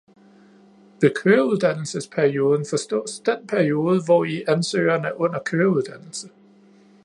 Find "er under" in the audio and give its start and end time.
5.05-5.39